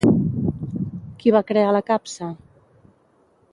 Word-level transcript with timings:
Qui 1.19 1.35
va 1.35 1.43
crear 1.53 1.67
la 1.77 1.83
capsa? 1.91 2.31